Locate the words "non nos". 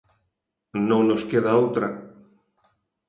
0.89-1.23